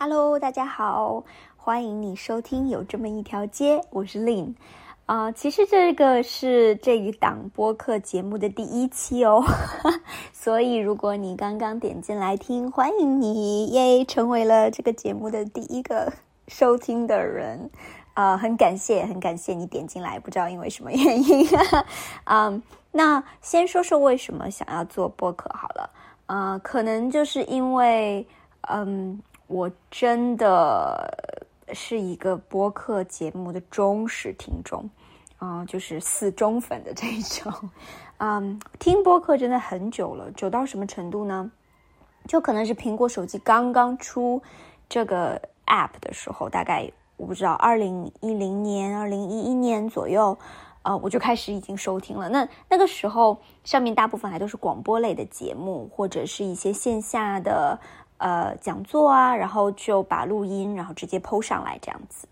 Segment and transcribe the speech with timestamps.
[0.00, 1.24] Hello，大家好，
[1.56, 4.54] 欢迎你收听有这么一条街，我是 Lin。
[5.06, 9.42] 啊，其实这个是这一档播客节目的第一期哦，
[10.32, 16.12] 所以如果你刚刚点进来听，欢迎你耶，成为了这个节目的第一个
[16.46, 17.68] 收听的人。
[18.14, 21.44] 啊，很感谢，很感谢你点进来，不知道因为什么原因。
[22.22, 22.62] 嗯，
[22.92, 25.90] 那先说说为什么想要做播客好了。
[26.26, 28.24] 啊，可能就是因为，
[28.70, 29.20] 嗯。
[29.48, 31.34] 我真的
[31.72, 34.88] 是一个播客节目的忠实听众，
[35.38, 37.50] 啊，就是死忠粉的这一种，
[38.18, 41.50] 嗯，听播客真的很久了，久到什么程度呢？
[42.26, 44.42] 就可能是苹果手机刚刚出
[44.86, 50.36] 这个 app 的时候，大概我不知道，二零一零年、二零一一年左右，
[50.82, 52.28] 呃，我就开始已经收听了。
[52.28, 57.80] 那那个时候，上面大部分还都是广播类的节目，或者是一些线下的。
[58.18, 62.28] 呃，讲座啊，然后就把录音，然后直接抛上来这样子，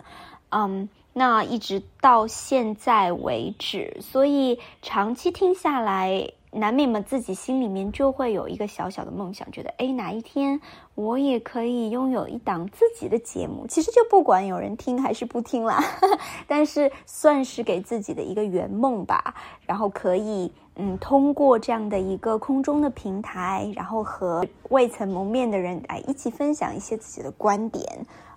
[0.50, 10.60] 嗯，那一直到现在为止，所以长期听下来，难免嘛自己心里面就会有一个小小的梦想，觉得哎，哪一天
[10.95, 13.66] 我也可以拥有一档自己的节目。
[13.68, 15.82] 其实就不管有人听还是不听啦，
[16.46, 19.34] 但是算是给自己的一个圆梦吧，
[19.66, 20.51] 然后可以。
[20.79, 27.82] 嗯，通过这样的一个空中的平台，然后和未曾谋面的人来一起分享一些自己的观点，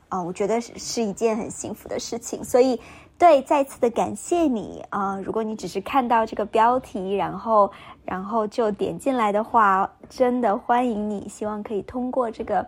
[0.07, 2.41] 啊，我觉得是一件很幸福的事情。
[2.41, 2.79] 所以，
[3.19, 5.19] 对，再次的感谢你啊！
[5.21, 7.69] 如果你只是看到这个标题，然后
[8.05, 11.27] 然后就点进来的话，真的欢迎你。
[11.27, 12.65] 希望可以通过这个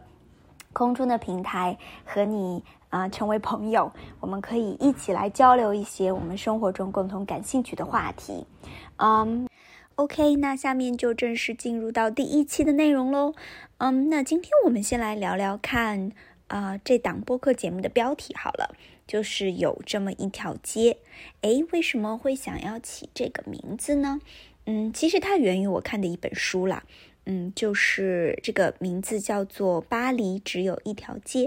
[0.73, 8.45] 空中的平台和你啊成为朋友，我们可以一起来交流一些我们生活中共同感兴趣的话题，
[8.97, 9.47] 嗯。
[9.95, 13.33] OK，那下面就正式进入到第一期的内容喽。
[13.77, 16.11] 嗯，那今天我们先来聊聊看
[16.51, 18.75] 啊，这档播客节目的标题好了，
[19.07, 20.97] 就是有这么一条街。
[21.39, 24.19] 诶，为什么会想要起这个名字呢？
[24.65, 26.83] 嗯，其实它源于我看的一本书啦。
[27.23, 31.45] 嗯，就是这个名字叫做《巴黎只有一条街》。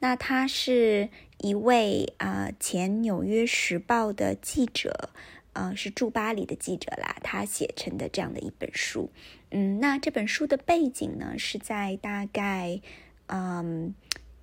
[0.00, 1.08] 那他是
[1.38, 5.08] 一位啊前《纽约时报》的记者。
[5.54, 9.10] 呃，是驻巴黎的记者啦，他写成的这样的一本书。
[9.50, 12.80] 嗯，那这本书的背景呢，是在大概
[13.26, 13.94] 嗯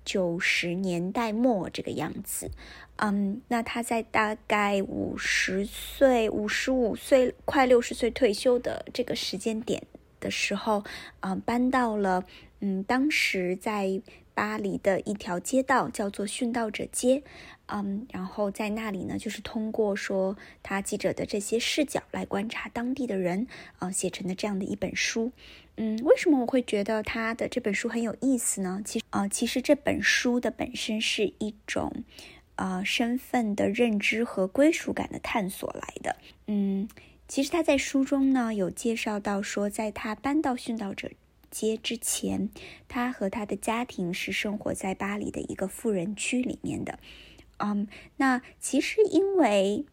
[0.04, 2.50] 九十年代末这个样子。
[2.96, 9.82] 嗯，那他在大概五十岁、五十五岁、快六十岁退休的这个时间点
[10.20, 10.84] 的时候，
[11.20, 12.24] 啊，搬到了
[12.60, 14.00] 嗯当时在
[14.34, 17.22] 巴黎的一条街道，叫做殉道者街。
[17.72, 23.46] 嗯，然后在那里呢，就是通过说他记者的这些视角来观察当地的人，
[23.78, 25.30] 啊，写成的这样的一本书。
[25.76, 28.82] 嗯，为什么我会觉得他的这本书很有意思呢？
[28.84, 32.02] 其实啊，其实这本书的本身是一种，
[32.56, 36.16] 呃，身份的认知和归属感的探索来的。
[36.48, 36.88] 嗯，
[37.30, 41.12] 其实他在书中呢有介绍到说，在他搬到殉道者
[41.48, 42.50] 街之前，
[42.88, 46.98] 他和他的家庭是生活在巴黎的一个富人区里面的。
[47.58, 47.86] 嗯，
[48.16, 49.84] 那其实因为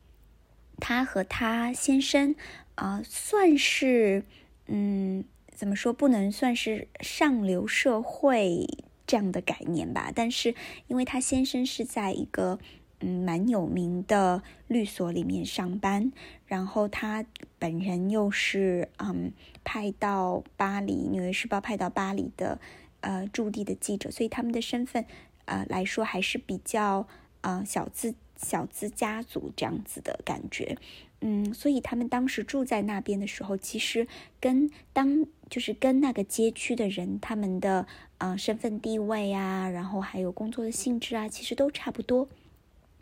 [0.79, 2.35] 他和他先生
[2.73, 4.23] 啊，算是
[4.65, 5.23] 嗯，
[5.53, 8.65] 怎么说不能算是上流社会
[9.05, 10.11] 这样的概念吧？
[10.15, 10.55] 但是
[10.87, 12.57] 因为他先生是在一个
[12.99, 16.11] 嗯蛮有名的律所里面上班，
[16.45, 17.25] 然后他
[17.59, 19.31] 本人又是嗯
[19.63, 22.59] 派到巴黎《纽约时报》派到巴黎的
[23.01, 25.05] 呃驻地的记者，所以他们的身份
[25.45, 27.07] 呃来说还是比较。
[27.41, 30.75] 啊，小资小资家族这样子的感觉，
[31.21, 34.05] 嗯，所以他们当时住在那边的时候，其实
[34.41, 37.85] 跟当就是跟那个街区的人，他们的
[38.17, 42.27] 啊身份地位啊，然后还有工作的性质啊，其实都差不多。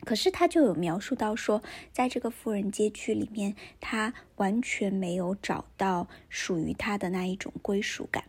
[0.06, 1.62] 可是他就有描述到说，
[1.92, 8.24] 在这个富人街区里面，他完全没有找到属于他的那一种归属感。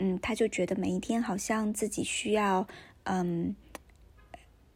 [0.00, 2.68] 嗯，他就觉得每一天好像自己需要，
[3.04, 3.54] 嗯。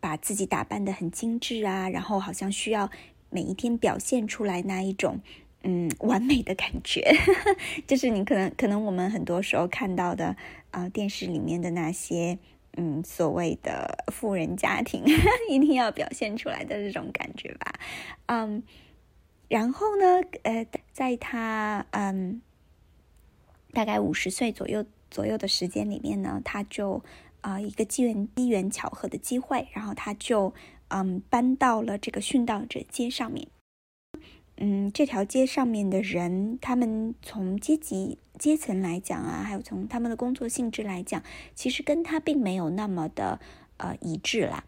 [0.00, 2.90] 把自己打扮的很精致啊，然后好像需要
[3.30, 5.18] 每一天表现出来那一种
[5.62, 7.10] 嗯完美的感觉，
[7.88, 10.36] 就是你可能可能我们很多时候看到的
[10.72, 12.38] 啊电视里面的那些
[12.76, 15.02] 嗯所谓的富人家庭
[15.48, 17.72] 一定要表现出来的这种感觉吧，
[18.26, 18.62] 嗯，
[19.48, 22.40] 然后呢呃在他嗯
[23.72, 27.02] 大概五十岁左右左右的时间里面呢，他就。
[27.44, 30.54] 啊，一个机缘机缘巧合的机会，然后他就
[30.88, 33.46] 嗯搬到了这个殉道者街上面。
[34.56, 41.22] 嗯，这条街上面的人，他们从阶级阶层来讲啊，还有从他们的工作性质来讲，
[41.54, 43.40] 其实跟他并没有那么的
[43.78, 44.64] 呃一致啦。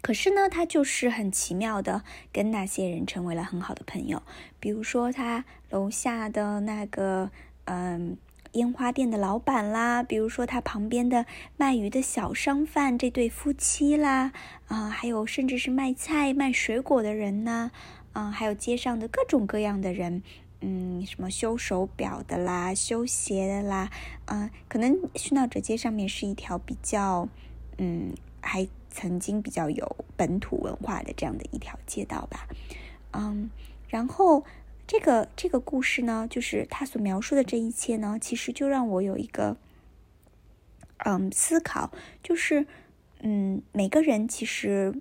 [0.00, 4.22] 可是呢，他就是很奇妙的跟那些人成为了很好的朋友。
[4.60, 7.30] 比如说他楼下的那个
[7.64, 8.16] 嗯
[8.52, 11.24] 烟花店的老板啦，比如说他旁边的
[11.56, 14.32] 卖鱼的小商贩这对夫妻啦，
[14.66, 17.70] 啊，还有甚至是卖菜卖水果的人呢，
[18.14, 20.22] 嗯还有街上的各种各样的人，
[20.62, 23.90] 嗯，什么修手表的啦，修鞋的啦，
[24.24, 27.28] 嗯，可能殉道者街上面是一条比较，
[27.78, 28.66] 嗯，还。
[28.96, 32.46] 曾经比较有本土文化的这样的一条街道吧，
[33.10, 33.50] 嗯，
[33.88, 34.44] 然后
[34.86, 39.56] 这个这个故事呢，就是他所描述的这一切呢，其实就让我有一个
[40.98, 41.90] 嗯思考，
[42.22, 42.68] 就是
[43.18, 44.94] 嗯，每个人其实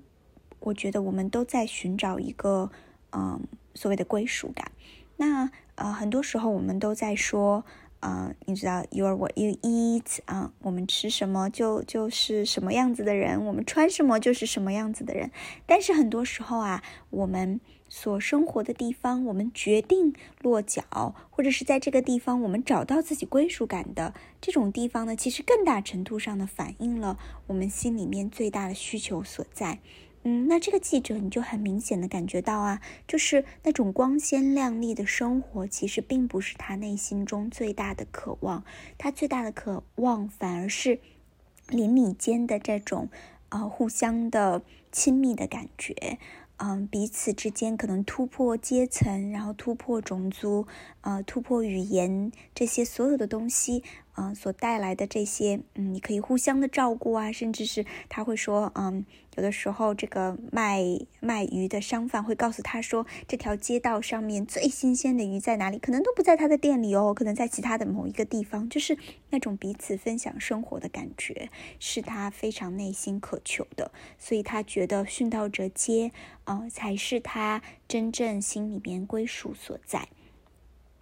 [0.62, 2.72] 我觉得我们都在寻找一个
[3.14, 3.40] 嗯
[3.74, 4.72] 所谓的归属感。
[5.18, 7.64] 那呃，很多时候我们都在说。
[8.04, 15.32] 啊，你知道，you are what you eat 啊，我们吃什么就就是什么样子的人，我们穿什么就是什么样子的人。
[15.66, 27.18] 但是很多时候啊，我们所生活的地方，我们决定落脚，或者是在这个地方我们找到自己归属感的这种地方呢，其实更大程度上的反映了
[27.48, 29.80] 我们心里面最大的需求所在。
[30.26, 38.64] 嗯，那这个记者你就很明显的感觉到啊，就是那种光鲜亮丽的生活，其实并不是他内心中最大的渴望。
[38.98, 41.00] 他最大的渴望反而是
[41.68, 43.10] 邻里间的这种
[43.50, 44.62] 呃互相的
[44.94, 46.18] 亲密的感觉，
[46.58, 50.66] 嗯，彼此之间可能突破阶层，然后突破种族，
[51.04, 53.84] 呃，突破语言这些所有的东西。
[54.16, 59.04] 嗯，所带来的这些，嗯，你可以互相的照顾啊，甚至是他会说，嗯，
[59.36, 60.84] 有的时候这个卖
[61.20, 65.80] 卖鱼的商贩会告诉他说，这条街道上面最新鲜的鱼在哪里？
[65.80, 68.70] 可能都不在他的店里哦，可能在其他的某一个地方。
[68.70, 68.96] 就是
[69.32, 76.12] 那种彼此分享生活的感觉，是他非常内心渴求的，所以他觉得殉道者街，
[76.44, 80.08] 啊，才是他真正心里面归属所在。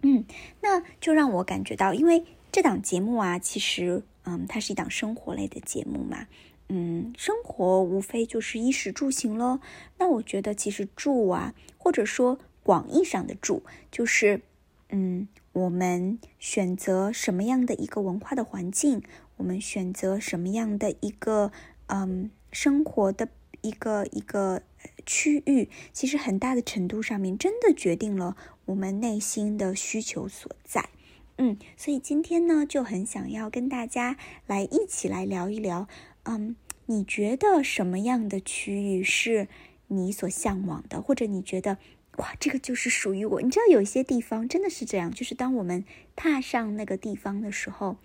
[0.02, 0.24] 嗯，
[0.60, 2.24] 那就让我感觉到，因为。
[2.54, 6.26] 这档节目啊，其实，嗯，它是一档生活类的节目嘛，
[6.68, 9.58] 嗯，生活无非就是衣食住行喽。
[9.96, 14.42] 那我觉得，其实住啊，或者说广义上的住，就是，
[14.90, 19.02] 嗯，我们选择什么样的一个文化的环境，
[19.38, 21.52] 我们选择什么样的一个，
[21.86, 23.28] 嗯，生活的
[23.62, 24.62] 一个一个
[25.06, 28.36] 区域，其实很大的程度上面，真的决定了
[28.66, 30.90] 我们内心的需求所在。
[31.38, 34.16] 嗯，所以今天呢，就很想要跟大家
[34.46, 35.88] 来一起来聊一聊。
[36.24, 36.54] 嗯，
[36.86, 39.48] 你觉得什么样的区域是
[39.88, 41.00] 你所向往的？
[41.00, 41.78] 或者你觉得，
[42.18, 43.40] 哇，这个就是属于我？
[43.40, 47.96] 你知道，有一些地方真的是这样，就是当我们踏上那个地方的时候，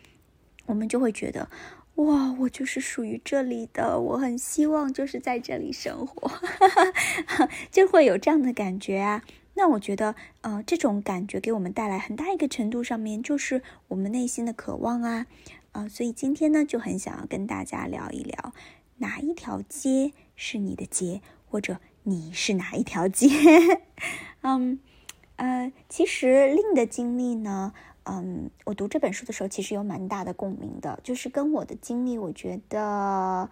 [0.66, 1.50] 我们就会觉得，
[1.98, 6.32] 哇，我就是属于这里的，我很希望就是在这里生活，
[7.72, 9.24] 就会有这样的感觉啊。
[9.56, 15.26] 那我觉得，呃，这种感觉给我们带来很大一个程度上面，就是我们内心的渴望啊，
[15.72, 18.54] 啊，所以今天呢，就很想要跟大家聊一聊，
[18.98, 23.28] 哪一条街是你的街，或者你是哪一条街？
[24.44, 24.80] 嗯，
[25.38, 27.74] 呃，其实令的经历呢，
[28.10, 33.50] 嗯，我读这本书的时候，其实有蛮大的共鸣的，就是跟我的经历，我觉得。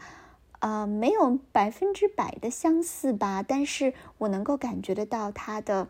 [0.60, 5.90] 呃，没有百分之百的相似吧，但是我能够感觉得到他的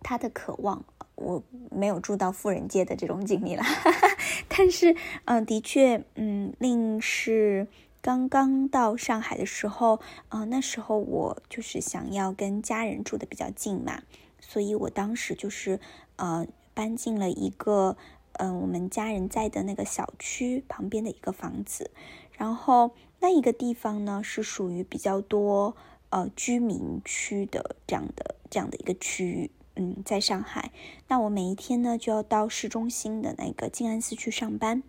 [0.00, 0.82] 他的渴望。
[1.14, 3.62] 我没有住到富人街的这种经历了，
[4.48, 4.96] 但是，
[5.26, 7.68] 嗯，的确，嗯，另是
[8.00, 14.02] 刚刚到上海的时候，啊，那时候我就是想要跟家人住的比较近嘛，
[14.40, 15.78] 所以我当时就是
[16.16, 17.96] 呃搬进了一个
[18.32, 21.90] 嗯我们家人在的那个小区旁边的一个房子，
[22.36, 22.92] 然后。
[23.24, 25.76] 那一个地方呢，是属于比较多
[26.10, 30.72] 呃居民区的这样的这样的一个区域，嗯，在上海。
[31.06, 34.82] 那我每一天呢，就要到市中心的那个静安寺去上班。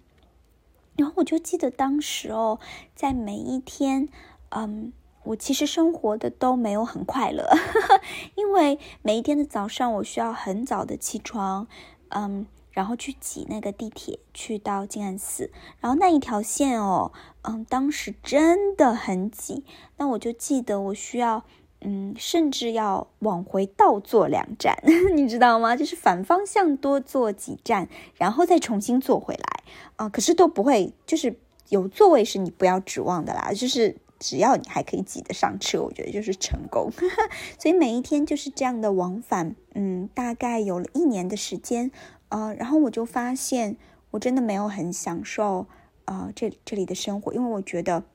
[0.95, 2.59] 然后我就记得当时哦，
[2.95, 4.09] 在每一天，
[4.49, 4.91] 嗯，
[5.23, 7.49] 我其实生活的都没有很快乐，
[8.35, 11.67] 因为每一天的早上我需要很早的起床，
[12.09, 12.45] 嗯。
[12.71, 17.11] 然后去挤那个地铁去到静安寺，然后那一条线哦，
[17.43, 19.63] 嗯，当时真的很挤。
[19.97, 21.43] 那我就记得我需要，
[21.81, 24.75] 嗯，甚至要往回倒坐两站，
[25.15, 25.75] 你知道吗？
[25.77, 29.63] 就是反方向多坐几站，然后再重新坐回来
[29.97, 30.09] 啊。
[30.09, 31.37] 可是都不会，就是
[31.69, 33.51] 有座位是你不要指望的啦。
[33.53, 36.89] 就是只要你还可以挤得上车，我觉得就是成功。
[37.59, 41.91] 所以每一天就是这样的往返，嗯，大概有了一年的时间。
[42.29, 43.75] 呃，然后我就发现，
[44.11, 45.67] 我真的没有很享受，
[46.05, 48.05] 呃，这这里的生活，因为我觉得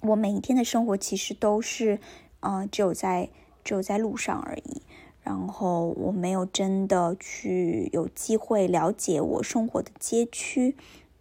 [0.00, 2.00] 我每一天的生活其实都是，
[2.40, 3.28] 呃，只有在
[3.62, 4.80] 只有在路上而已。
[5.22, 10.74] 然后我没有真的去有机会了解我生活的街区，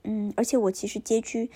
[0.03, 1.51] 嗯，而且我其实街区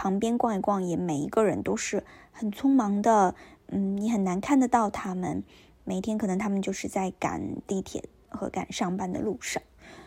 [0.00, 3.34] 旁边逛一逛，也每一个人都是很匆忙的，
[3.66, 5.44] 嗯，你很难看得到他们。
[5.84, 9.62] 每天可能他们就是在赶地铁和赶上班的路上，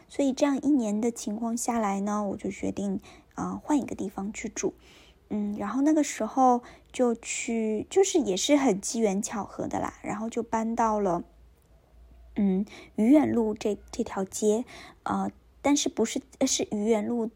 [0.10, 3.00] 所以这样一年的情况下来呢，我就决定
[3.36, 4.74] 啊换一个地方去住，
[5.30, 11.24] 嗯，然后那个时候就去，就是也是很机缘巧合的啦，然后就搬到了。
[12.36, 14.66] 嗯，愚园路这这条街，
[15.04, 15.30] 呃，
[15.62, 17.30] 但是不是是愚园路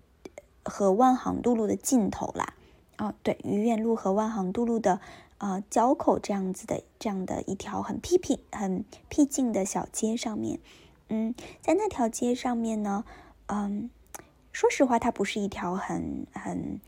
[0.67, 2.53] 和万航渡路的尽头啦？
[2.97, 4.99] 哦，对，愚园路和万航渡路的
[5.37, 10.59] 呃交口这样子的这样的一条很僻僻、很僻静的小街上面。
[11.09, 13.05] 嗯，在那条街上面呢，
[13.47, 13.89] 嗯，
[14.51, 16.79] 说实话，它不是一条很很。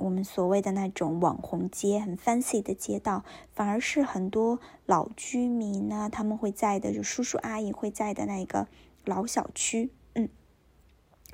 [0.00, 8.68] 我们所谓的那种网红街，很 fancy 的街道，反而是很多老居民呢，他们会在的，就叔叔阿姨会在的那个
[9.04, 9.90] 老小区。
[10.14, 10.28] 嗯，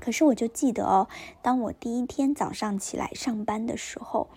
[0.00, 1.08] 可是我就记得哦，
[1.40, 4.28] 当我第一天早上起来上班的时候，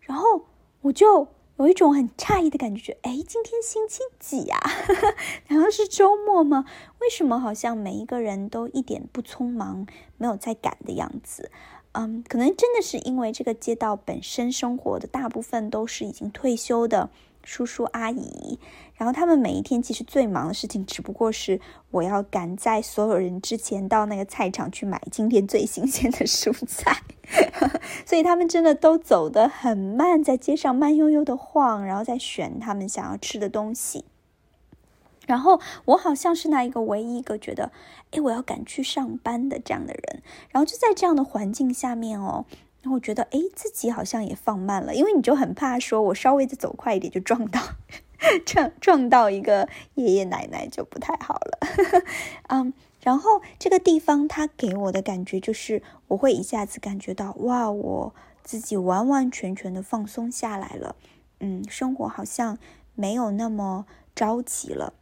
[0.00, 0.44] 然后
[0.82, 4.60] 我就有一种很诧异的感觉，就哎，今天星期几呀？
[5.48, 6.64] 难道是周末吗？
[7.00, 9.86] 为什么好像每一个人都一点不匆忙，
[10.16, 11.50] 没有在赶的样子？
[11.92, 17.10] 嗯，可能真的是因为这个街道本身生活的大部分都是已经退休的
[17.48, 18.58] 叔叔阿姨，
[18.94, 21.58] 然后他们每一天其实最忙的事情，只不过是
[21.90, 27.00] 我要赶在所有人之前到那个菜场去买今天最新鲜的蔬菜，
[28.04, 34.04] 所以他们真的都走得很慢，在街上慢悠悠的晃，然后再选他们想要吃的东西。
[35.26, 37.72] 然后我好像是那一个唯一一个觉得，
[38.10, 40.22] 哎，我要赶去上班的这样的人。
[40.50, 42.44] 然后就在这样的环境下面哦，
[42.82, 47.60] 然后我觉得，哎，自己好像也放慢了，因为你就很怕说，我稍微的走快一点就撞到，
[48.46, 51.58] 撞撞到一个爷爷奶奶就不太好了。
[52.48, 60.94] 嗯，然后这个地方它给我的感觉就是，我会一下子感觉到，哇，我自己完完全全的放松下来了。
[61.40, 62.58] 嗯，生活好像
[62.94, 64.94] 没有那么着急了。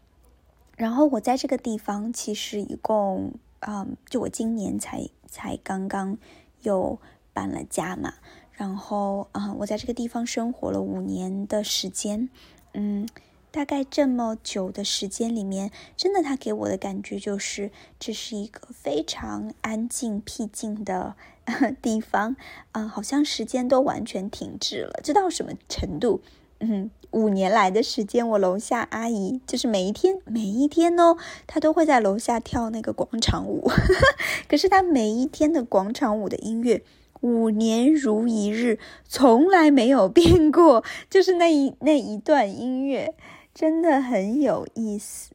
[0.76, 6.18] 然后我在这个地方，其实一共，嗯，就我今年才才刚刚
[6.62, 6.99] 有
[7.36, 8.14] 搬了家嘛。
[8.52, 12.30] 然后，啊，我在这个地方生活了五年的时间，
[12.72, 13.06] 嗯，
[13.50, 21.14] 大概这么久的时间里面，真的，他给我的感觉就是，这是一个非常安静、僻静的
[21.82, 22.34] 地方，
[22.72, 26.22] 啊，好像时间都完全停滞了，这到什么程度？
[26.60, 26.90] 嗯。
[27.12, 31.16] 五年来的时间，我楼下阿姨就是每一天每一天哦，
[31.46, 33.70] 她都会在楼下跳那个广场舞。
[34.48, 36.82] 可是她每一天的广场舞的音乐，
[37.20, 43.14] 五年如一日，从来没有变过， 就是那一那一段音乐，
[43.54, 45.32] 真的很有意思。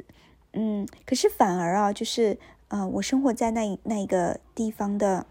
[0.54, 5.26] 嗯，可是反而啊，就是呃，我生活在那那个地方的。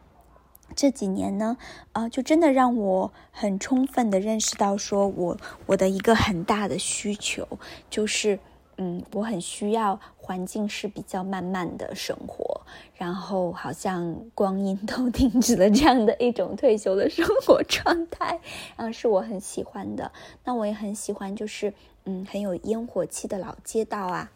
[0.76, 1.57] 这几年呢，
[1.90, 7.59] 啊，就真的让我很充分的认识到，说我我的一个很大的需求
[7.90, 8.38] 就是，
[8.82, 12.62] 嗯，我很需要环境是比较慢慢的生活，
[12.96, 18.40] 然后好像光阴都停止了这样的一种退休的生活状态，
[18.76, 20.10] 啊，是我很喜欢的。
[20.44, 24.32] 那我也很喜欢，就是嗯，很有烟火气的老街道啊，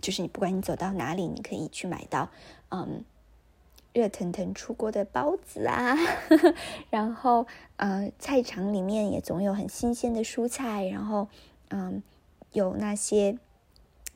[0.00, 2.30] 就是你不管你走到哪里，你可以去买到，
[2.70, 3.04] 嗯。
[3.94, 5.96] 热腾腾出锅的包子啊，
[6.88, 7.46] 然后
[7.78, 11.26] 呃，菜场里面也总有很新鲜的蔬菜，然后
[11.70, 12.00] 嗯，
[12.52, 13.36] 有那些，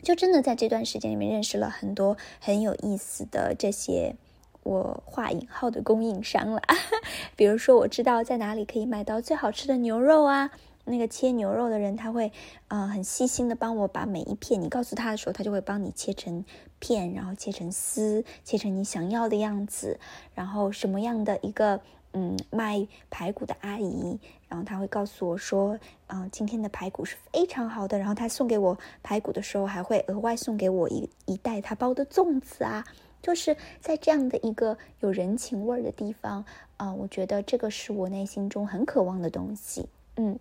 [0.03, 4.17] 就真的在这段时间里面认识了很多很有意思的这些
[4.65, 6.61] 我画引号的供应商了，
[7.37, 10.51] 比如说我知道在哪里可以买到最好吃的牛肉啊。
[10.85, 12.33] 那个切牛肉的人，他会，
[12.67, 16.45] 呃，很细心的帮我把每一片，你告诉他的时候，他就会帮你切成
[16.81, 20.01] 片，然后切成丝，切成你想要的样子。
[20.35, 21.81] 然后什么样的一个，
[22.13, 25.79] 嗯，卖排骨的阿姨，然后他会告诉我说，
[26.09, 27.99] 嗯，今天的排骨是非常好的。
[27.99, 32.85] 然后他送给我排骨的时候，还会额外送给我一一袋他包的粽子啊。
[33.23, 36.45] 就是在这样的一个有人情味儿的地方，
[36.77, 40.39] 啊，我觉得这个是我内心中很渴望的东西，嗯。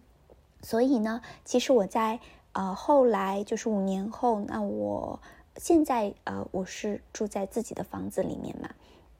[0.63, 2.20] 所以呢，其实我在
[2.54, 5.20] 呃后来就是五年后，那我
[5.58, 8.70] 现在呃我是住在自己的房子里面嘛，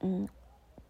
[0.02, 0.28] 嗯，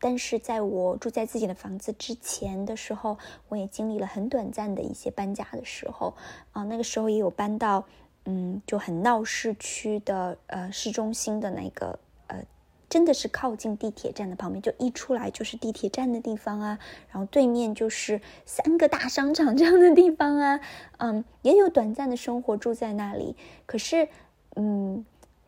[0.01, 3.17] 但是在我住在自己的房子之前的时候，
[3.47, 6.13] 我也经历了很短暂的一些搬家的时候。
[6.51, 7.85] 啊，那个时候也有搬到
[8.25, 12.43] 嗯就很闹市区的呃市中心的那个呃
[12.89, 16.79] 真的是靠近地铁站的旁边，就一出来就是地铁站的地方啊，
[17.09, 20.59] 然后对面就是三个大商场这样的地方啊，
[20.97, 24.09] 嗯，也有短暂的生活住在那里，可是，
[24.55, 25.05] 嗯，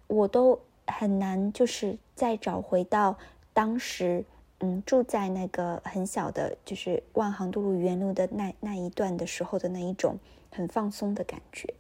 [0.08, 3.18] 我都很难就是再找回到
[3.52, 4.24] 当时，
[4.60, 10.18] 嗯，住在那个很小的，就是万航渡路愚园路的那那一段的时候的那一种
[10.52, 11.74] 很放松的感觉，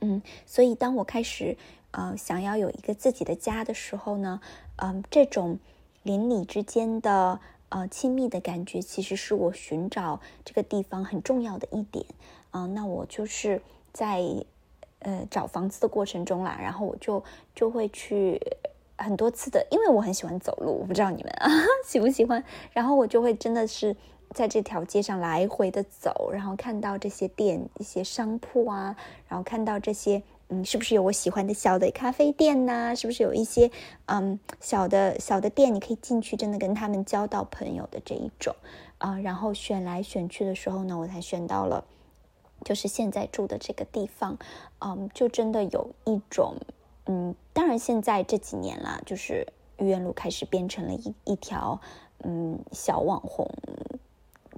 [0.00, 1.56] 嗯，所以当我开始。
[1.94, 4.40] 呃，想要有一个自己的家的时候呢，
[4.76, 5.58] 嗯，这种
[6.02, 12.06] 邻里之间的呃亲密的感觉，其实是我寻找这个地方很重要的一点。
[12.52, 13.60] 嗯，那我就是
[13.92, 14.22] 在
[15.00, 17.22] 呃找房子的过程中啦，然后我就
[17.54, 18.40] 就会去
[18.98, 21.50] 很多次的，因为我很喜欢走路，我不知道你们啊
[21.86, 23.96] 喜不喜欢，然后我就会真的是
[24.30, 28.96] 在这条街上来回的走，然后看到这些店、一些商铺啊，
[29.28, 30.22] 然后看到这些。
[30.54, 32.94] 嗯，是不是有我喜欢的小的咖啡店呐？
[32.94, 33.70] 是不是有一些
[34.04, 38.54] 嗯小的小的店，你可以进去，真的跟他们交到朋友的这一种
[38.98, 39.18] 啊？
[39.20, 41.82] 然后选来选去的时候呢，我才选到了，
[42.66, 44.36] 就是现在住的这个地方，
[44.80, 46.56] 嗯，就真的有一种
[47.06, 49.46] 嗯，当然现在这几年啦，就是
[49.78, 51.80] 愚园路开始变成了一一条
[52.22, 53.50] 嗯小网红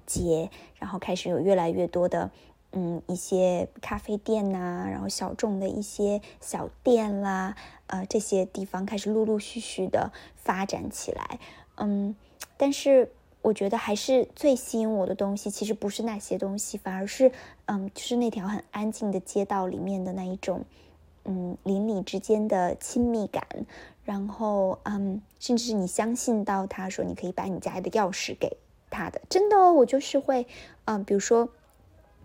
[0.07, 2.31] 街，然后开始有越来越多的。
[2.77, 7.55] 嗯，一些咖啡店呐，然后小众的一些小店啦，
[7.87, 11.39] 呃，这些地方开始陆陆续续的发展起来。
[11.77, 12.17] 嗯，
[12.57, 17.31] 但是我觉得还是最吸引我的东西，其实不是那些东西，反而是
[17.67, 20.65] 嗯，就是那条很安静的街道里面的那一种，
[21.25, 23.47] 嗯，邻里之间的亲密感。
[24.05, 28.57] 然后，嗯，甚至是你相信到他说你可以把你家的钥匙给
[28.91, 30.47] 他的，真的哦，我就是会，
[30.85, 31.49] 嗯，比如说。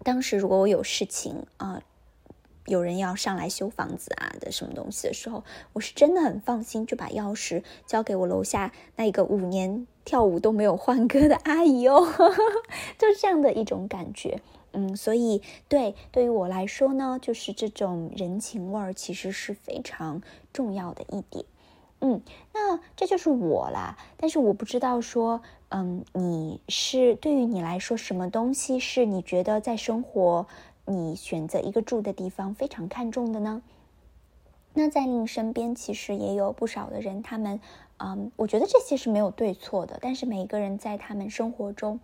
[0.02, 1.84] 当时如果我有事情啊，
[2.66, 12.08] 有人要上来修房子啊的什么东西的时候，我是真的很放心，就把钥匙交给我楼下那一个五年跳舞都没有换歌的阿姨哦，
[12.98, 14.40] 就这样的一种感觉。
[14.72, 20.22] 嗯，所以对对于我来说呢，就是这种人情味儿其实是非常
[20.54, 21.46] 重要的一点。
[22.02, 22.22] 嗯，
[22.54, 23.98] 那这就是我啦。
[24.18, 30.46] 但是我不知道说，嗯，你是对于你来说，什么东西是你觉得在生活
[30.86, 33.62] 你选择一个住的地方非常看重的呢？
[34.74, 37.60] 那在你身边其实也有不少的人，他们，
[37.98, 39.98] 嗯，我觉得这些是没有对错的。
[40.00, 42.00] 但是每一个人在他们生活中，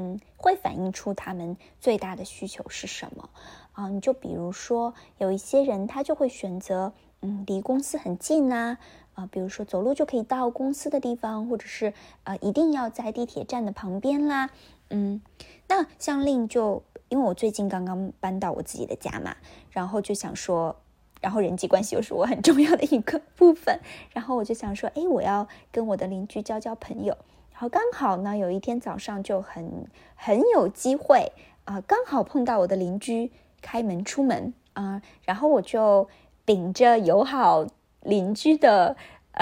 [0.00, 3.28] 嗯，会反映出他们最大的需求是什么
[3.72, 3.88] 啊？
[3.88, 8.78] 你就比如说，有一些人他就会选择，嗯，离公司很近啊。
[9.14, 14.50] 啊，比如说走路就可以到公司的地方，或者是呃，一定要在地铁站的旁边啦。
[14.90, 15.20] 嗯，
[15.66, 19.34] 那像令就因为我最近刚刚搬到我自己的家嘛，
[19.72, 20.76] 然后就想说，
[21.20, 23.80] 然后人际关系又是我很重要的一个部分，
[24.12, 27.18] 然后我就想说，哎，我要跟我的邻居交交朋友。
[27.58, 31.32] 然后刚好呢，有一天早上就很很有机会
[31.64, 36.08] 啊，刚好碰到我的邻居开门出门啊，然后我就
[36.44, 37.66] 秉着友好。
[38.02, 38.96] 邻居的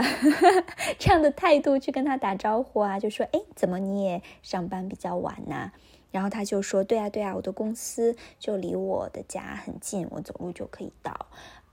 [0.98, 5.70] 这样的态度去跟他打招呼啊，就说：“哎，怎么你也上班比较晚呢？”
[6.10, 11.14] 然后他就说：“对啊，对啊，我的公司就离我的家很近，我走路就可以到。”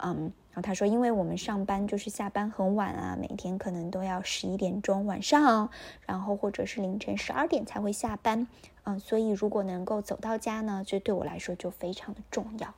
[0.06, 5.70] 嗯，然后他说：“因为我们上班就是下班很晚啊，每天可能都要十一点钟晚上，
[6.06, 8.46] 然后或者是凌晨十二点才会下班。
[8.84, 12.74] 嗯，所以如果能够走到家呢，这对我来说就非常的重要。”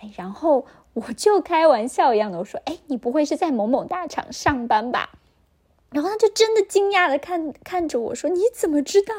[0.00, 5.10] 哎然后我就开玩笑一样的我说：“哎，你不会是在某某大厂上班吧？”
[5.92, 9.14] 然后他就真的惊讶的看看着我说：“你怎么知道？”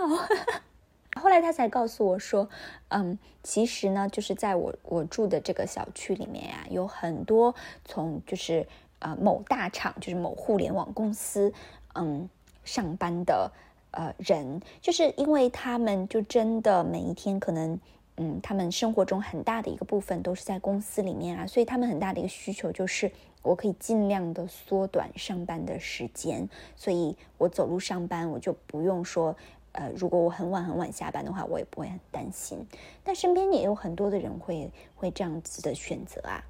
[1.23, 2.49] 后来他才告诉我说
[2.89, 7.55] ：“嗯，其实呢，就是在我我住的这个小区里面呀，有很多
[7.85, 8.67] 从就是
[8.99, 11.53] 呃某大厂，就是某互联网公司
[11.93, 12.29] 嗯
[12.65, 13.49] 上班的
[13.91, 17.79] 呃人，就是因为他们就真的每一天可能。”
[18.17, 29.35] 嗯，他们生活中很大的一个部分都是在公司里面啊，所以他们很大的一个需求就是我可以尽量的缩短上班的时间，所以我走路上班，我就不用说，
[29.73, 32.65] 呃，如果我很晚很晚下班的话，我也不会很担心。
[33.03, 36.43] 但身边也有很多的人会会这样子的选择啊，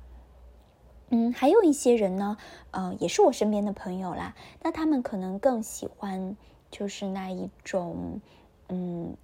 [1.10, 2.38] 嗯，还有一些人呢，
[2.72, 6.38] 呃，也是我身边的朋友啦，那他们可能更喜欢
[6.72, 8.22] 就是那一种，
[8.70, 9.18] 嗯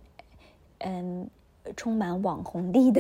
[0.80, 1.30] 嗯。
[1.76, 3.00] 充满网红力的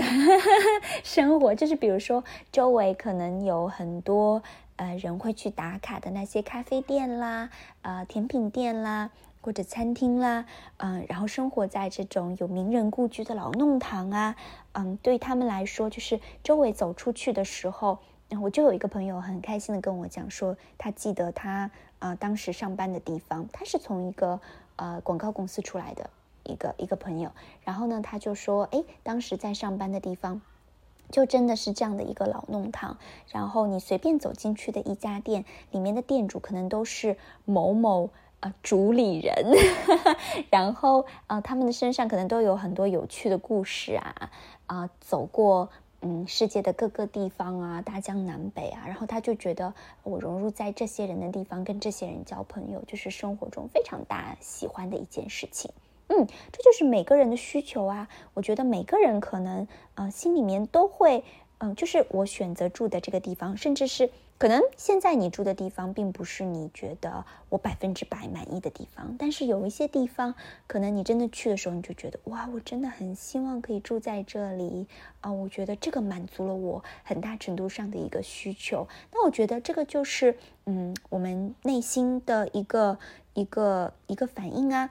[1.03, 4.43] 生活，就是比如说周围可能有很多
[4.75, 7.49] 呃人会去打卡的那些咖啡店啦、
[7.81, 9.09] 呃甜品店啦
[9.41, 10.45] 或者餐厅啦，
[10.77, 14.35] 嗯，然后生活在这种有名人故居的老弄堂啊，
[14.73, 17.99] 嗯，对他们来说，就是周围走出去的时候，
[18.41, 24.39] 我就有一个朋友很开心的跟我讲说，他记得他呃当时上班的地方，他是从一个
[24.75, 26.09] 呃广告公司出来的
[26.43, 27.31] 一个一个朋友，
[27.63, 30.41] 然后呢他就说，哎，当时在上班的地方。
[31.11, 32.99] 就真的是这样的一个老弄堂，
[33.29, 39.33] 然后你随便走进去的一家店，里面的店主可能都是某某呃主理人，
[40.49, 44.31] 然后啊他们的身上可能都有很多有趣的故事啊
[44.67, 45.69] 啊走过
[46.01, 49.73] 嗯世界的各个地方啊大江南北啊，然后他就觉得
[50.03, 55.71] 我融入在这些人的地方，跟这些人交朋友，就是生活中非常大喜欢的一件事情。
[56.07, 58.07] 嗯，这就是每个人的需求啊。
[58.33, 61.23] 我觉得每个人可能，呃，心里面都会，
[61.59, 69.13] 嗯，就是我选择住的这个地方，甚至是可能现在你住的地方，并不是你觉得我百分之百满意的地方。
[69.19, 70.33] 但是有一些地方，
[70.65, 74.87] 可能你真的去的时候，你就觉得，哇，我真的很希望可以住在这里
[75.19, 75.29] 啊。
[75.29, 78.87] 我觉得这个满足了我很大程度上的一个需求。
[79.11, 82.97] 那我觉得这个就是，嗯，我们内心的一个
[83.33, 84.89] 一个一个反应啊。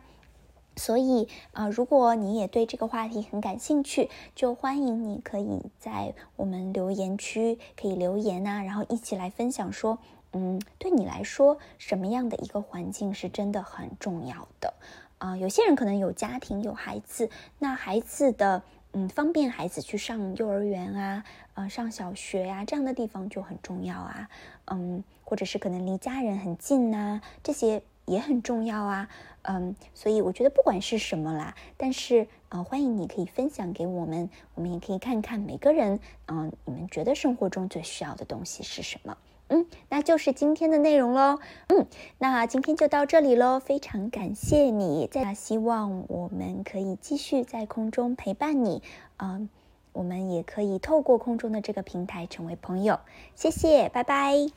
[0.78, 9.98] 所以啊，如果你也对这个话题很感兴趣，就欢迎你可以在我们留言区可以留言啊，然后一起来分享说，
[10.32, 14.72] 嗯，对你来说什么样的一个环境是真的很重要的
[15.18, 15.36] 啊？
[15.36, 18.62] 有些人可能有家庭有孩子，那孩子的
[18.92, 24.30] 嗯方便孩子去上幼儿园啊，呃上小学呀这样的地方就很重要啊，
[24.66, 27.82] 嗯，或者是可能离家人很近呐，这些。
[28.08, 29.08] 也很重要啊，
[29.42, 39.16] 嗯，所以我觉得不管是什么啦，但是呃，欢迎你可以分享给我们，我们也可以看看每个人，嗯，你们觉得生活中最需要的东西是什么？
[39.50, 41.38] 嗯，那就是今天的内容喽。
[41.68, 41.86] 嗯，
[42.18, 48.82] 那今天就到这里喽，非常感谢你，在希望我们可以继续在空中陪伴你，
[49.16, 49.48] 嗯，
[49.92, 53.00] 我们也可以透过空中的这个平台成为朋友，
[53.34, 54.48] 谢谢，拜拜。